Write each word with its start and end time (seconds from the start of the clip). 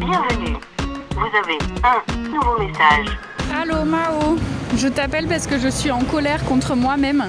Bienvenue. 0.00 0.56
Vous 1.10 1.28
avez 1.36 1.58
un 1.84 2.30
nouveau 2.30 2.58
message. 2.58 3.18
Allô 3.54 3.84
Mao, 3.84 4.38
je 4.78 4.88
t'appelle 4.88 5.26
parce 5.26 5.46
que 5.46 5.58
je 5.58 5.68
suis 5.68 5.90
en 5.90 6.02
colère 6.04 6.42
contre 6.46 6.74
moi-même. 6.74 7.26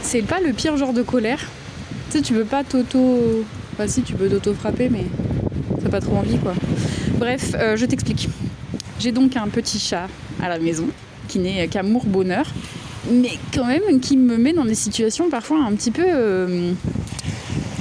C'est 0.00 0.22
pas 0.22 0.40
le 0.40 0.54
pire 0.54 0.78
genre 0.78 0.94
de 0.94 1.02
colère. 1.02 1.38
Tu 2.10 2.16
sais, 2.16 2.22
tu 2.22 2.32
peux 2.32 2.46
pas 2.46 2.64
t'auto. 2.64 3.44
Enfin, 3.74 3.86
si, 3.88 4.00
tu 4.00 4.14
peux 4.14 4.26
t'auto-frapper, 4.30 4.88
mais 4.88 5.04
t'as 5.82 5.90
pas 5.90 6.00
trop 6.00 6.16
envie 6.16 6.38
quoi. 6.38 6.54
Bref, 7.18 7.52
euh, 7.54 7.76
je 7.76 7.84
t'explique. 7.84 8.30
J'ai 8.98 9.12
donc 9.12 9.36
un 9.36 9.48
petit 9.48 9.78
chat 9.78 10.08
à 10.42 10.48
la 10.48 10.58
maison 10.58 10.86
qui 11.28 11.40
n'est 11.40 11.68
qu'amour 11.68 12.06
bonheur, 12.06 12.46
mais 13.10 13.38
quand 13.52 13.66
même 13.66 14.00
qui 14.00 14.16
me 14.16 14.38
met 14.38 14.54
dans 14.54 14.64
des 14.64 14.74
situations 14.74 15.28
parfois 15.28 15.58
un 15.62 15.74
petit 15.74 15.90
peu 15.90 16.06
euh, 16.06 16.72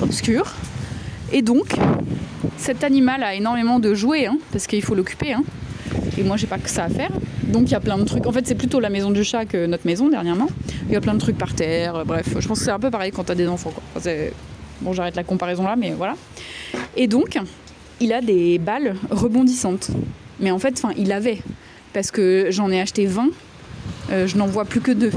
obscures. 0.02 0.52
Et 1.32 1.42
donc, 1.42 1.76
cet 2.58 2.84
animal 2.84 3.24
a 3.24 3.36
énormément 3.36 3.80
de 3.80 3.94
jouets, 3.94 4.26
hein, 4.28 4.38
parce 4.52 4.68
qu'il 4.68 4.82
faut 4.82 4.96
l'occuper. 4.96 5.34
Hein. 5.34 5.44
Et 6.18 6.24
moi, 6.24 6.38
j'ai 6.38 6.48
pas 6.48 6.58
que 6.58 6.70
ça 6.70 6.86
à 6.86 6.90
faire. 6.90 7.12
Donc, 7.44 7.64
il 7.64 7.72
y 7.72 7.76
a 7.76 7.80
plein 7.80 7.98
de 7.98 8.04
trucs. 8.04 8.26
En 8.26 8.32
fait, 8.32 8.48
c'est 8.48 8.56
plutôt 8.56 8.80
la 8.80 8.90
maison 8.90 9.12
du 9.12 9.24
chat 9.24 9.46
que 9.46 9.66
notre 9.66 9.86
maison 9.86 10.10
dernièrement. 10.10 10.48
Il 10.88 10.94
y 10.94 10.96
a 10.96 11.02
plein 11.02 11.14
de 11.14 11.20
trucs 11.20 11.38
par 11.38 11.54
terre. 11.54 12.06
Bref, 12.06 12.28
je 12.40 12.48
pense 12.48 12.60
que 12.60 12.66
c'est 12.66 12.72
un 12.72 12.80
peu 12.80 12.90
pareil 12.90 13.12
quand 13.12 13.26
t'as 13.26 13.36
des 13.36 13.48
enfants. 13.48 13.74
Bon, 14.82 14.94
j'arrête 14.94 15.16
la 15.16 15.24
comparaison 15.24 15.64
là, 15.64 15.76
mais 15.76 15.92
voilà. 15.92 16.16
Et 16.98 17.08
donc, 17.08 17.38
il 18.00 18.14
a 18.14 18.22
des 18.22 18.58
balles 18.58 18.96
rebondissantes. 19.10 19.90
Mais 20.40 20.52
en 20.52 20.60
fait, 20.60 20.82
il 20.98 21.12
avait. 21.12 21.42
Parce 21.94 22.12
que 22.12 22.48
j'en 22.50 22.70
ai 22.72 22.82
acheté 22.82 23.06
20. 23.06 23.30
euh, 24.12 24.28
je 24.28 24.38
n'en 24.38 24.48
vois 24.48 24.66
plus 24.66 24.82
que 24.82 24.92
deux. 24.92 25.12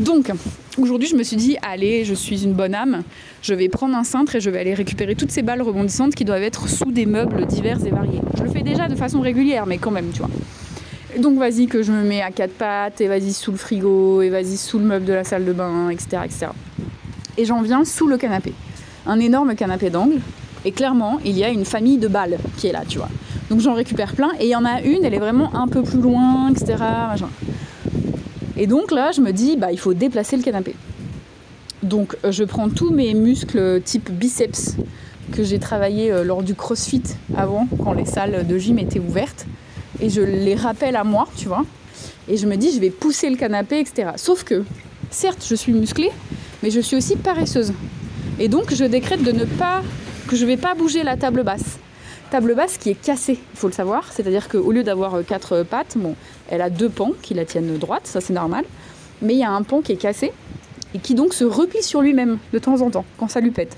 Donc, 0.00 0.30
aujourd'hui, 0.78 1.08
je 1.08 1.16
me 1.16 1.22
suis 1.22 1.36
dit, 1.36 1.56
allez, 1.62 2.04
je 2.04 2.14
suis 2.14 2.44
une 2.44 2.52
bonne 2.52 2.74
âme. 2.74 3.02
Je 3.42 3.54
vais 3.54 3.68
prendre 3.68 3.96
un 3.96 4.04
cintre 4.04 4.36
et 4.36 4.40
je 4.40 4.50
vais 4.50 4.58
aller 4.58 4.74
récupérer 4.74 5.14
toutes 5.14 5.30
ces 5.30 5.42
balles 5.42 5.62
rebondissantes 5.62 6.14
qui 6.14 6.24
doivent 6.24 6.42
être 6.42 6.68
sous 6.68 6.92
des 6.92 7.06
meubles 7.06 7.46
divers 7.46 7.84
et 7.84 7.90
variés. 7.90 8.20
Je 8.36 8.42
le 8.42 8.50
fais 8.50 8.62
déjà 8.62 8.88
de 8.88 8.94
façon 8.94 9.20
régulière, 9.20 9.66
mais 9.66 9.78
quand 9.78 9.90
même, 9.90 10.10
tu 10.12 10.18
vois. 10.18 10.30
Donc, 11.18 11.38
vas-y, 11.38 11.66
que 11.66 11.82
je 11.82 11.92
me 11.92 12.02
mets 12.02 12.22
à 12.22 12.30
quatre 12.30 12.52
pattes, 12.52 13.00
et 13.00 13.08
vas-y 13.08 13.32
sous 13.32 13.50
le 13.50 13.56
frigo, 13.56 14.22
et 14.22 14.28
vas-y 14.28 14.56
sous 14.56 14.78
le 14.78 14.84
meuble 14.84 15.04
de 15.04 15.14
la 15.14 15.24
salle 15.24 15.44
de 15.44 15.52
bain, 15.52 15.88
etc. 15.90 16.22
etc. 16.24 16.46
Et 17.38 17.44
j'en 17.44 17.62
viens 17.62 17.84
sous 17.84 18.06
le 18.06 18.18
canapé. 18.18 18.52
Un 19.06 19.18
énorme 19.20 19.54
canapé 19.54 19.90
d'angle. 19.90 20.20
Et 20.64 20.72
clairement, 20.72 21.20
il 21.24 21.38
y 21.38 21.44
a 21.44 21.48
une 21.48 21.64
famille 21.64 21.98
de 21.98 22.08
balles 22.08 22.38
qui 22.56 22.66
est 22.66 22.72
là, 22.72 22.82
tu 22.86 22.98
vois. 22.98 23.08
Donc 23.50 23.60
j'en 23.60 23.74
récupère 23.74 24.14
plein. 24.14 24.32
Et 24.40 24.46
il 24.46 24.50
y 24.50 24.56
en 24.56 24.64
a 24.64 24.80
une, 24.82 25.04
elle 25.04 25.14
est 25.14 25.20
vraiment 25.20 25.54
un 25.54 25.68
peu 25.68 25.82
plus 25.82 26.00
loin, 26.00 26.50
etc. 26.50 26.74
Et 28.56 28.66
donc 28.66 28.90
là, 28.90 29.12
je 29.12 29.20
me 29.20 29.32
dis, 29.32 29.56
bah, 29.56 29.72
il 29.72 29.78
faut 29.78 29.94
déplacer 29.94 30.36
le 30.36 30.42
canapé. 30.42 30.74
Donc 31.82 32.16
euh, 32.24 32.32
je 32.32 32.44
prends 32.44 32.68
tous 32.68 32.90
mes 32.90 33.14
muscles 33.14 33.80
type 33.84 34.10
biceps 34.10 34.76
que 35.32 35.44
j'ai 35.44 35.58
travaillé 35.58 36.10
euh, 36.10 36.24
lors 36.24 36.42
du 36.42 36.54
crossfit 36.54 37.02
avant, 37.36 37.68
quand 37.82 37.92
les 37.92 38.06
salles 38.06 38.46
de 38.46 38.58
gym 38.58 38.78
étaient 38.78 39.00
ouvertes. 39.00 39.46
Et 40.00 40.10
je 40.10 40.20
les 40.20 40.54
rappelle 40.54 40.96
à 40.96 41.04
moi, 41.04 41.28
tu 41.36 41.48
vois. 41.48 41.64
Et 42.28 42.36
je 42.36 42.46
me 42.46 42.56
dis, 42.56 42.72
je 42.72 42.80
vais 42.80 42.90
pousser 42.90 43.30
le 43.30 43.36
canapé, 43.36 43.78
etc. 43.78 44.10
Sauf 44.16 44.44
que, 44.44 44.64
certes, 45.10 45.44
je 45.48 45.54
suis 45.54 45.72
musclée, 45.72 46.10
mais 46.62 46.70
je 46.70 46.80
suis 46.80 46.96
aussi 46.96 47.16
paresseuse. 47.16 47.72
Et 48.38 48.48
donc, 48.48 48.74
je 48.74 48.84
décrète 48.84 49.22
de 49.22 49.32
ne 49.32 49.44
pas, 49.44 49.82
que 50.28 50.36
je 50.36 50.44
ne 50.44 50.48
vais 50.48 50.56
pas 50.56 50.74
bouger 50.74 51.02
la 51.02 51.16
table 51.16 51.44
basse. 51.44 51.78
Table 52.30 52.54
basse 52.54 52.76
qui 52.76 52.90
est 52.90 53.00
cassée, 53.00 53.38
il 53.52 53.58
faut 53.58 53.68
le 53.68 53.72
savoir. 53.72 54.12
C'est-à-dire 54.12 54.48
qu'au 54.48 54.72
lieu 54.72 54.82
d'avoir 54.82 55.14
euh, 55.14 55.22
quatre 55.22 55.62
pattes, 55.62 55.96
bon, 55.96 56.14
elle 56.50 56.60
a 56.60 56.70
deux 56.70 56.88
pans 56.88 57.12
qui 57.22 57.34
la 57.34 57.44
tiennent 57.44 57.78
droite, 57.78 58.02
ça 58.06 58.20
c'est 58.20 58.32
normal. 58.32 58.64
Mais 59.22 59.34
il 59.34 59.38
y 59.38 59.44
a 59.44 59.50
un 59.50 59.62
pan 59.62 59.80
qui 59.80 59.92
est 59.92 59.96
cassé 59.96 60.32
et 60.94 60.98
qui 60.98 61.14
donc 61.14 61.34
se 61.34 61.44
replie 61.44 61.82
sur 61.82 62.00
lui-même 62.00 62.38
de 62.52 62.58
temps 62.58 62.80
en 62.80 62.90
temps, 62.90 63.04
quand 63.18 63.28
ça 63.28 63.40
lui 63.40 63.50
pète. 63.50 63.76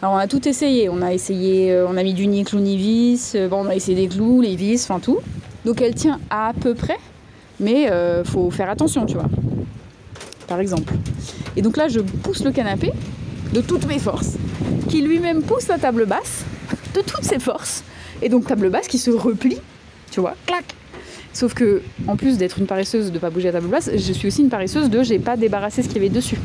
Alors 0.00 0.14
on 0.14 0.18
a 0.18 0.26
tout 0.26 0.46
essayé, 0.48 0.88
on 0.88 1.02
a 1.02 1.12
essayé, 1.12 1.72
euh, 1.72 1.86
on 1.88 1.96
a 1.96 2.02
mis 2.02 2.14
du 2.14 2.26
ni 2.26 2.44
clou 2.44 2.60
ni 2.60 2.76
vis, 2.76 3.34
euh, 3.34 3.48
bon, 3.48 3.66
on 3.66 3.68
a 3.68 3.74
essayé 3.74 3.96
des 3.96 4.08
clous, 4.08 4.40
les 4.40 4.54
vis, 4.54 4.84
enfin 4.84 5.00
tout. 5.00 5.18
Donc 5.64 5.80
elle 5.80 5.94
tient 5.94 6.20
à 6.30 6.52
peu 6.58 6.74
près, 6.74 6.98
mais 7.58 7.90
euh, 7.90 8.24
faut 8.24 8.50
faire 8.50 8.70
attention, 8.70 9.06
tu 9.06 9.14
vois. 9.14 9.28
Par 10.46 10.60
exemple. 10.60 10.94
Et 11.56 11.62
donc 11.62 11.76
là 11.76 11.88
je 11.88 12.00
pousse 12.00 12.44
le 12.44 12.52
canapé 12.52 12.92
de 13.52 13.60
toutes 13.60 13.86
mes 13.86 13.98
forces, 13.98 14.36
qui 14.88 15.02
lui-même 15.02 15.42
pousse 15.42 15.68
la 15.68 15.78
table 15.78 16.06
basse 16.06 16.44
de 16.94 17.00
toutes 17.00 17.24
ses 17.24 17.38
forces. 17.38 17.82
Et 18.22 18.28
donc 18.28 18.46
table 18.46 18.70
basse 18.70 18.88
qui 18.88 18.98
se 18.98 19.10
replie, 19.10 19.58
tu 20.10 20.20
vois, 20.20 20.34
clac. 20.46 20.64
Sauf 21.32 21.54
que, 21.54 21.82
en 22.08 22.16
plus 22.16 22.38
d'être 22.38 22.58
une 22.58 22.66
paresseuse 22.66 23.12
de 23.12 23.18
pas 23.18 23.30
bouger 23.30 23.46
la 23.46 23.52
table 23.52 23.68
basse, 23.68 23.90
je 23.92 24.12
suis 24.12 24.28
aussi 24.28 24.42
une 24.42 24.48
paresseuse 24.48 24.90
de 24.90 25.02
j'ai 25.02 25.18
pas 25.18 25.36
débarrassé 25.36 25.82
ce 25.82 25.88
qu'il 25.88 25.98
y 25.98 26.00
avait 26.00 26.08
dessus. 26.08 26.38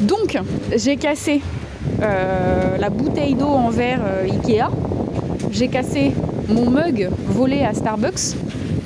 Donc, 0.00 0.38
j'ai 0.76 0.96
cassé 0.96 1.40
euh, 2.02 2.76
la 2.78 2.90
bouteille 2.90 3.34
d'eau 3.34 3.46
en 3.48 3.70
verre 3.70 4.00
euh, 4.04 4.24
Ikea. 4.24 4.68
J'ai 5.50 5.68
cassé 5.68 6.12
mon 6.48 6.70
mug 6.70 7.08
volé 7.26 7.62
à 7.62 7.72
Starbucks. 7.72 8.36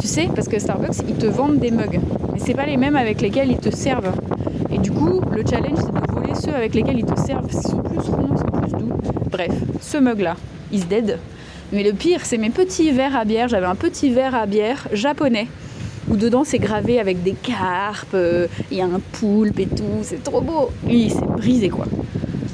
Tu 0.00 0.06
sais, 0.06 0.28
parce 0.34 0.48
que 0.48 0.58
Starbucks, 0.58 0.98
ils 1.08 1.16
te 1.16 1.26
vendent 1.26 1.58
des 1.58 1.70
mugs. 1.70 2.00
Mais 2.32 2.38
c'est 2.38 2.54
pas 2.54 2.66
les 2.66 2.76
mêmes 2.76 2.96
avec 2.96 3.20
lesquels 3.20 3.50
ils 3.50 3.58
te 3.58 3.74
servent. 3.74 4.12
Et 4.72 4.78
du 4.78 4.92
coup, 4.92 5.20
le 5.32 5.42
challenge, 5.48 5.78
c'est 5.78 5.92
de 5.92 6.12
voler 6.12 6.34
ceux 6.34 6.54
avec 6.54 6.74
lesquels 6.74 6.98
ils 6.98 7.06
te 7.06 7.20
servent. 7.20 7.48
Qu'ils 7.48 7.60
sont 7.60 7.82
plus 7.82 7.98
ronds, 7.98 8.28
ils 8.32 8.38
sont 8.38 8.78
plus 8.78 8.84
doux. 8.84 9.17
Bref, 9.30 9.52
ce 9.80 9.98
mug-là, 9.98 10.36
is 10.72 10.84
dead. 10.84 11.18
Mais 11.72 11.82
le 11.82 11.92
pire, 11.92 12.20
c'est 12.24 12.38
mes 12.38 12.50
petits 12.50 12.90
verres 12.90 13.16
à 13.16 13.24
bière. 13.24 13.48
J'avais 13.48 13.66
un 13.66 13.74
petit 13.74 14.10
verre 14.10 14.34
à 14.34 14.46
bière 14.46 14.88
japonais 14.92 15.48
où 16.10 16.16
dedans 16.16 16.44
c'est 16.44 16.58
gravé 16.58 16.98
avec 16.98 17.22
des 17.22 17.32
carpes, 17.34 18.14
euh, 18.14 18.46
il 18.70 18.78
y 18.78 18.80
a 18.80 18.86
un 18.86 19.00
poulpe 19.12 19.58
et 19.60 19.66
tout, 19.66 20.00
c'est 20.02 20.22
trop 20.22 20.40
beau. 20.40 20.70
Oui, 20.86 21.10
c'est 21.10 21.26
brisé 21.26 21.68
quoi. 21.68 21.86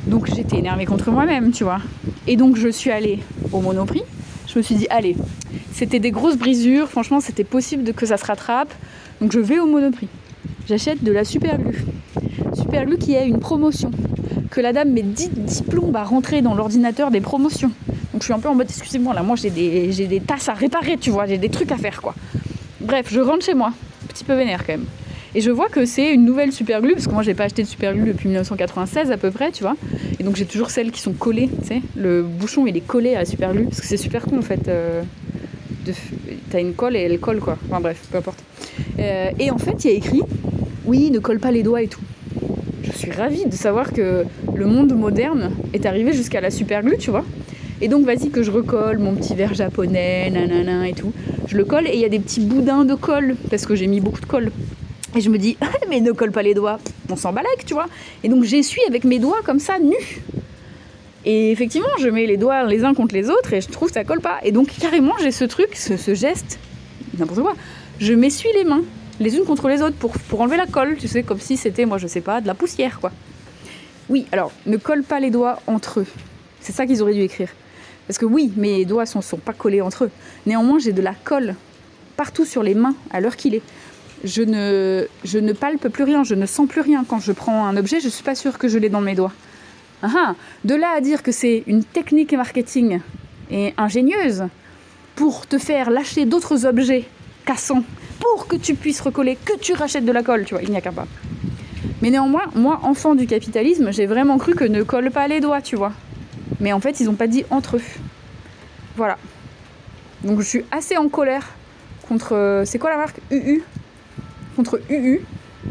Donc 0.06 0.26
j'étais 0.34 0.58
énervée 0.58 0.86
contre 0.86 1.10
moi-même, 1.10 1.52
tu 1.52 1.64
vois. 1.64 1.78
Et 2.26 2.36
donc 2.36 2.56
je 2.56 2.68
suis 2.68 2.90
allée 2.90 3.20
au 3.52 3.60
Monoprix. 3.60 4.02
Je 4.48 4.58
me 4.58 4.62
suis 4.62 4.74
dit, 4.74 4.86
allez, 4.90 5.16
c'était 5.72 5.98
des 5.98 6.10
grosses 6.10 6.36
brisures, 6.36 6.88
franchement 6.88 7.20
c'était 7.20 7.44
possible 7.44 7.92
que 7.92 8.06
ça 8.06 8.16
se 8.16 8.24
rattrape. 8.24 8.72
Donc 9.20 9.32
je 9.32 9.40
vais 9.40 9.58
au 9.58 9.66
Monoprix. 9.66 10.08
J'achète 10.66 11.04
de 11.04 11.12
la 11.12 11.24
super 11.24 11.58
glue. 11.58 11.84
Super 12.54 12.86
glue 12.86 12.98
qui 12.98 13.16
a 13.16 13.24
une 13.24 13.38
promotion. 13.38 13.90
Que 14.54 14.60
la 14.60 14.72
dame 14.72 14.92
met 14.92 15.02
10, 15.02 15.30
10 15.32 15.62
plombes 15.62 15.96
à 15.96 16.04
rentrer 16.04 16.40
dans 16.40 16.54
l'ordinateur 16.54 17.10
des 17.10 17.20
promotions. 17.20 17.72
Donc 18.12 18.20
je 18.22 18.26
suis 18.26 18.32
un 18.32 18.38
peu 18.38 18.48
en 18.48 18.54
mode, 18.54 18.68
excusez-moi, 18.70 19.12
là 19.12 19.24
moi 19.24 19.34
j'ai 19.34 19.50
des, 19.50 20.22
tasses 20.24 20.48
à 20.48 20.52
réparer, 20.54 20.96
tu 20.96 21.10
vois, 21.10 21.26
j'ai 21.26 21.38
des 21.38 21.48
trucs 21.48 21.72
à 21.72 21.76
faire 21.76 22.00
quoi. 22.00 22.14
Bref, 22.80 23.08
je 23.10 23.18
rentre 23.18 23.44
chez 23.44 23.54
moi, 23.54 23.70
un 23.70 24.06
petit 24.06 24.22
peu 24.22 24.34
vénère 24.34 24.64
quand 24.64 24.74
même. 24.74 24.84
Et 25.34 25.40
je 25.40 25.50
vois 25.50 25.68
que 25.68 25.84
c'est 25.84 26.14
une 26.14 26.24
nouvelle 26.24 26.52
super 26.52 26.80
glue, 26.80 26.92
parce 26.92 27.08
que 27.08 27.12
moi 27.12 27.24
j'ai 27.24 27.34
pas 27.34 27.42
acheté 27.42 27.64
de 27.64 27.66
super 27.66 27.94
glue 27.94 28.12
depuis 28.12 28.28
1996 28.28 29.10
à 29.10 29.16
peu 29.16 29.32
près, 29.32 29.50
tu 29.50 29.64
vois. 29.64 29.74
Et 30.20 30.22
donc 30.22 30.36
j'ai 30.36 30.46
toujours 30.46 30.70
celles 30.70 30.92
qui 30.92 31.00
sont 31.00 31.14
collées, 31.14 31.50
tu 31.62 31.66
sais. 31.66 31.82
Le 31.96 32.22
bouchon 32.22 32.64
il 32.68 32.76
est 32.76 32.86
collé 32.86 33.16
à 33.16 33.18
la 33.18 33.24
super 33.24 33.52
glue, 33.52 33.64
parce 33.64 33.80
que 33.80 33.88
c'est 33.88 33.96
super 33.96 34.24
con 34.24 34.38
en 34.38 34.42
fait. 34.42 34.68
euh, 34.68 35.02
T'as 36.50 36.60
une 36.60 36.74
colle 36.74 36.94
et 36.94 37.00
elle 37.00 37.18
colle 37.18 37.40
quoi. 37.40 37.58
Enfin 37.68 37.80
bref, 37.80 38.06
peu 38.08 38.18
importe. 38.18 38.38
Euh, 39.00 39.30
et 39.36 39.50
en 39.50 39.58
fait 39.58 39.84
il 39.84 39.90
y 39.90 39.94
a 39.94 39.96
écrit, 39.96 40.22
oui, 40.84 41.10
ne 41.10 41.18
colle 41.18 41.40
pas 41.40 41.50
les 41.50 41.64
doigts 41.64 41.82
et 41.82 41.88
tout. 41.88 42.00
Suis 43.04 43.12
ravie 43.12 43.44
de 43.44 43.52
savoir 43.52 43.92
que 43.92 44.24
le 44.54 44.64
monde 44.64 44.94
moderne 44.94 45.50
est 45.74 45.84
arrivé 45.84 46.14
jusqu'à 46.14 46.40
la 46.40 46.50
super 46.50 46.82
glue, 46.82 46.96
tu 46.96 47.10
vois. 47.10 47.22
Et 47.82 47.88
donc 47.88 48.06
vas-y 48.06 48.30
que 48.30 48.42
je 48.42 48.50
recolle 48.50 48.96
mon 48.96 49.14
petit 49.14 49.34
verre 49.34 49.52
japonais, 49.52 50.30
nanana 50.30 50.88
et 50.88 50.94
tout. 50.94 51.12
Je 51.46 51.58
le 51.58 51.66
colle 51.66 51.86
et 51.86 51.92
il 51.92 52.00
y 52.00 52.06
a 52.06 52.08
des 52.08 52.18
petits 52.18 52.40
boudins 52.40 52.86
de 52.86 52.94
colle 52.94 53.36
parce 53.50 53.66
que 53.66 53.74
j'ai 53.74 53.88
mis 53.88 54.00
beaucoup 54.00 54.22
de 54.22 54.26
colle. 54.26 54.50
Et 55.14 55.20
je 55.20 55.28
me 55.28 55.36
dis, 55.36 55.58
ah, 55.60 55.66
mais 55.90 56.00
ne 56.00 56.12
colle 56.12 56.32
pas 56.32 56.42
les 56.42 56.54
doigts, 56.54 56.78
on 57.10 57.16
s'en 57.16 57.34
balèque, 57.34 57.66
tu 57.66 57.74
vois. 57.74 57.88
Et 58.22 58.30
donc 58.30 58.44
j'essuie 58.44 58.80
avec 58.88 59.04
mes 59.04 59.18
doigts 59.18 59.40
comme 59.44 59.58
ça, 59.58 59.78
nus. 59.78 60.22
Et 61.26 61.50
effectivement, 61.50 61.88
je 62.00 62.08
mets 62.08 62.24
les 62.24 62.38
doigts 62.38 62.64
les 62.64 62.84
uns 62.84 62.94
contre 62.94 63.14
les 63.14 63.28
autres 63.28 63.52
et 63.52 63.60
je 63.60 63.68
trouve 63.68 63.88
que 63.88 63.94
ça 63.94 64.04
colle 64.04 64.22
pas. 64.22 64.38
Et 64.44 64.50
donc 64.50 64.68
carrément, 64.80 65.12
j'ai 65.22 65.30
ce 65.30 65.44
truc, 65.44 65.74
ce, 65.74 65.98
ce 65.98 66.14
geste, 66.14 66.58
n'importe 67.18 67.42
quoi. 67.42 67.54
Je 68.00 68.14
m'essuie 68.14 68.48
les 68.54 68.64
mains, 68.64 68.82
les 69.20 69.36
unes 69.36 69.44
contre 69.44 69.68
les 69.68 69.82
autres 69.82 69.96
pour, 69.96 70.12
pour 70.12 70.40
enlever 70.40 70.56
la 70.56 70.66
colle, 70.66 70.96
tu 70.96 71.08
sais, 71.08 71.22
comme 71.22 71.40
si 71.40 71.56
c'était, 71.56 71.86
moi 71.86 71.98
je 71.98 72.06
sais 72.06 72.20
pas, 72.20 72.40
de 72.40 72.46
la 72.46 72.54
poussière, 72.54 73.00
quoi. 73.00 73.12
Oui, 74.08 74.26
alors, 74.32 74.52
ne 74.66 74.76
colle 74.76 75.02
pas 75.02 75.20
les 75.20 75.30
doigts 75.30 75.60
entre 75.66 76.00
eux. 76.00 76.06
C'est 76.60 76.72
ça 76.72 76.86
qu'ils 76.86 77.02
auraient 77.02 77.14
dû 77.14 77.22
écrire. 77.22 77.48
Parce 78.06 78.18
que 78.18 78.26
oui, 78.26 78.52
mes 78.56 78.84
doigts 78.84 79.06
sont, 79.06 79.22
sont 79.22 79.38
pas 79.38 79.54
collés 79.54 79.80
entre 79.80 80.04
eux. 80.04 80.10
Néanmoins, 80.46 80.78
j'ai 80.78 80.92
de 80.92 81.00
la 81.00 81.14
colle 81.14 81.54
partout 82.16 82.44
sur 82.44 82.62
les 82.62 82.74
mains 82.74 82.94
à 83.10 83.20
l'heure 83.20 83.36
qu'il 83.36 83.54
est. 83.54 83.62
Je 84.24 84.42
ne, 84.42 85.06
je 85.24 85.38
ne 85.38 85.52
palpe 85.52 85.88
plus 85.88 86.04
rien, 86.04 86.22
je 86.22 86.34
ne 86.34 86.46
sens 86.46 86.68
plus 86.68 86.80
rien. 86.80 87.04
Quand 87.06 87.18
je 87.18 87.32
prends 87.32 87.66
un 87.66 87.76
objet, 87.76 88.00
je 88.00 88.08
suis 88.08 88.24
pas 88.24 88.34
sûre 88.34 88.58
que 88.58 88.68
je 88.68 88.78
l'ai 88.78 88.88
dans 88.88 89.00
mes 89.00 89.14
doigts. 89.14 89.32
Ah 90.02 90.08
ah, 90.16 90.34
de 90.64 90.74
là 90.74 90.88
à 90.96 91.00
dire 91.00 91.22
que 91.22 91.32
c'est 91.32 91.62
une 91.66 91.82
technique 91.82 92.32
marketing 92.34 93.00
et 93.50 93.72
ingénieuse 93.78 94.44
pour 95.16 95.46
te 95.46 95.56
faire 95.56 95.90
lâcher 95.90 96.26
d'autres 96.26 96.66
objets 96.66 97.04
cassants 97.46 97.84
pour 98.34 98.48
que 98.48 98.56
tu 98.56 98.74
puisses 98.74 99.00
recoller, 99.00 99.36
que 99.36 99.56
tu 99.56 99.74
rachètes 99.74 100.04
de 100.04 100.10
la 100.10 100.24
colle, 100.24 100.44
tu 100.44 100.54
vois, 100.54 100.62
il 100.64 100.70
n'y 100.70 100.76
a 100.76 100.80
qu'à 100.80 100.90
pas. 100.90 101.06
Mais 102.02 102.10
néanmoins, 102.10 102.42
moi, 102.56 102.80
enfant 102.82 103.14
du 103.14 103.28
capitalisme, 103.28 103.92
j'ai 103.92 104.06
vraiment 104.06 104.38
cru 104.38 104.54
que 104.56 104.64
ne 104.64 104.82
colle 104.82 105.12
pas 105.12 105.28
les 105.28 105.40
doigts, 105.40 105.62
tu 105.62 105.76
vois. 105.76 105.92
Mais 106.58 106.72
en 106.72 106.80
fait, 106.80 106.98
ils 106.98 107.06
n'ont 107.06 107.14
pas 107.14 107.28
dit 107.28 107.44
entre 107.50 107.76
eux. 107.76 107.82
Voilà. 108.96 109.18
Donc 110.24 110.40
je 110.40 110.46
suis 110.46 110.64
assez 110.72 110.96
en 110.96 111.08
colère 111.08 111.46
contre. 112.08 112.34
euh, 112.34 112.64
C'est 112.64 112.80
quoi 112.80 112.90
la 112.90 112.96
marque? 112.96 113.20
UU 113.30 113.62
Contre 114.56 114.80
UU. 114.90 115.20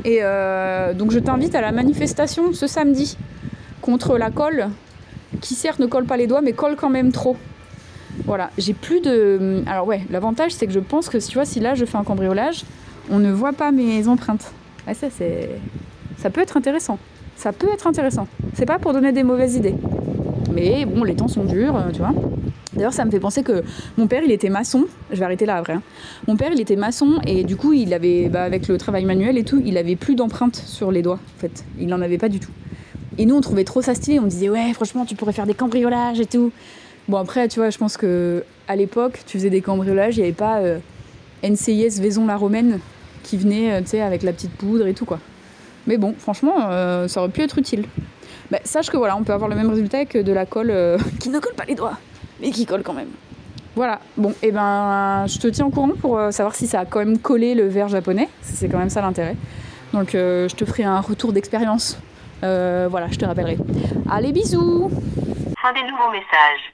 Et 0.05 0.19
euh, 0.21 0.93
donc 0.93 1.11
je 1.11 1.19
t'invite 1.19 1.55
à 1.55 1.61
la 1.61 1.73
manifestation 1.73 2.53
ce 2.53 2.65
samedi 2.65 3.17
contre 3.81 4.17
la 4.17 4.31
colle, 4.31 4.69
qui 5.41 5.53
certes 5.53 5.79
ne 5.79 5.85
colle 5.87 6.05
pas 6.05 6.15
les 6.15 6.27
doigts, 6.27 6.41
mais 6.41 6.53
colle 6.53 6.77
quand 6.77 6.89
même 6.89 7.11
trop. 7.11 7.35
Voilà, 8.25 8.51
j'ai 8.57 8.73
plus 8.73 9.01
de. 9.01 9.63
Alors 9.65 9.87
ouais, 9.87 10.01
l'avantage 10.09 10.51
c'est 10.51 10.67
que 10.67 10.73
je 10.73 10.79
pense 10.79 11.09
que 11.09 11.17
tu 11.17 11.33
vois, 11.33 11.45
si 11.45 11.59
là 11.59 11.75
je 11.75 11.85
fais 11.85 11.97
un 11.97 12.03
cambriolage, 12.03 12.63
on 13.09 13.19
ne 13.19 13.31
voit 13.31 13.53
pas 13.53 13.71
mes 13.71 14.07
empreintes. 14.07 14.51
Ah, 14.87 14.93
ça 14.93 15.07
c'est. 15.09 15.49
Ça 16.17 16.29
peut 16.29 16.41
être 16.41 16.57
intéressant. 16.57 16.99
Ça 17.35 17.51
peut 17.51 17.67
être 17.73 17.87
intéressant. 17.87 18.27
C'est 18.53 18.65
pas 18.65 18.79
pour 18.79 18.93
donner 18.93 19.11
des 19.11 19.23
mauvaises 19.23 19.55
idées. 19.55 19.75
Mais 20.53 20.85
bon, 20.85 21.03
les 21.03 21.15
temps 21.15 21.27
sont 21.27 21.43
durs, 21.43 21.75
euh, 21.75 21.91
tu 21.91 21.99
vois. 21.99 22.13
D'ailleurs, 22.73 22.93
ça 22.93 23.05
me 23.05 23.11
fait 23.11 23.19
penser 23.19 23.43
que 23.43 23.63
mon 23.97 24.07
père, 24.07 24.21
il 24.23 24.31
était 24.31 24.49
maçon. 24.49 24.85
Je 25.11 25.17
vais 25.17 25.25
arrêter 25.25 25.45
là, 25.45 25.57
après. 25.57 25.73
Hein. 25.73 25.81
Mon 26.27 26.35
père, 26.37 26.51
il 26.53 26.59
était 26.59 26.75
maçon 26.75 27.19
et 27.25 27.43
du 27.43 27.55
coup, 27.55 27.73
il 27.73 27.93
avait, 27.93 28.29
bah, 28.29 28.43
avec 28.43 28.67
le 28.67 28.77
travail 28.77 29.05
manuel 29.05 29.37
et 29.37 29.43
tout, 29.43 29.61
il 29.65 29.77
avait 29.77 29.95
plus 29.95 30.15
d'empreintes 30.15 30.55
sur 30.55 30.91
les 30.91 31.01
doigts. 31.01 31.19
En 31.37 31.39
fait, 31.39 31.65
il 31.79 31.87
n'en 31.87 32.01
avait 32.01 32.17
pas 32.17 32.29
du 32.29 32.39
tout. 32.39 32.51
Et 33.17 33.25
nous, 33.25 33.35
on 33.35 33.41
trouvait 33.41 33.63
trop 33.63 33.81
ça 33.81 33.93
stylé. 33.93 34.19
On 34.19 34.25
disait, 34.25 34.49
ouais, 34.49 34.73
franchement, 34.73 35.05
tu 35.05 35.15
pourrais 35.15 35.33
faire 35.33 35.45
des 35.45 35.53
cambriolages 35.53 36.19
et 36.19 36.25
tout. 36.25 36.51
Bon, 37.09 37.17
après, 37.17 37.47
tu 37.49 37.59
vois, 37.59 37.69
je 37.69 37.77
pense 37.77 37.97
que 37.97 38.45
à 38.67 38.75
l'époque, 38.75 39.19
tu 39.25 39.37
faisais 39.37 39.49
des 39.49 39.61
cambriolages, 39.61 40.15
il 40.15 40.21
n'y 40.21 40.27
avait 40.27 40.33
pas 40.33 40.59
euh, 40.59 40.79
NCIS 41.43 41.99
Vaison-la-Romaine 41.99 42.79
qui 43.23 43.37
venait, 43.37 43.73
euh, 43.73 43.81
tu 43.81 43.87
sais, 43.87 44.01
avec 44.01 44.23
la 44.23 44.31
petite 44.31 44.55
poudre 44.55 44.87
et 44.87 44.93
tout, 44.93 45.05
quoi. 45.05 45.19
Mais 45.85 45.97
bon, 45.97 46.15
franchement, 46.17 46.55
euh, 46.69 47.09
ça 47.09 47.19
aurait 47.19 47.31
pu 47.31 47.41
être 47.41 47.57
utile. 47.57 47.85
Bah, 48.49 48.59
sache 48.63 48.89
que 48.89 48.95
voilà, 48.95 49.17
on 49.17 49.23
peut 49.23 49.33
avoir 49.33 49.49
le 49.49 49.55
même 49.55 49.69
résultat 49.69 50.05
que 50.05 50.17
de 50.17 50.31
la 50.31 50.45
colle 50.45 50.73
qui 51.19 51.29
ne 51.29 51.39
colle 51.39 51.55
pas 51.55 51.65
les 51.65 51.75
doigts, 51.75 51.97
mais 52.39 52.51
qui 52.51 52.65
colle 52.65 52.83
quand 52.83 52.93
même. 52.93 53.09
Voilà, 53.75 53.99
bon, 54.15 54.29
et 54.43 54.49
eh 54.49 54.51
ben 54.51 55.25
je 55.25 55.39
te 55.39 55.47
tiens 55.47 55.65
au 55.65 55.71
courant 55.71 55.89
pour 55.99 56.21
savoir 56.29 56.53
si 56.53 56.67
ça 56.67 56.81
a 56.81 56.85
quand 56.85 56.99
même 56.99 57.17
collé 57.17 57.55
le 57.55 57.67
verre 57.67 57.87
japonais, 57.87 58.29
c'est 58.43 58.69
quand 58.69 58.77
même 58.77 58.91
ça 58.91 59.01
l'intérêt. 59.01 59.35
Donc 59.93 60.09
je 60.11 60.53
te 60.53 60.63
ferai 60.63 60.83
un 60.83 61.01
retour 61.01 61.33
d'expérience. 61.33 61.97
voilà, 62.41 63.07
je 63.09 63.17
te 63.17 63.25
rappellerai. 63.25 63.57
Allez, 64.11 64.31
bisous 64.31 64.91
Fin 65.59 65.73
des 65.73 65.81
nouveaux 65.81 66.11
messages. 66.11 66.73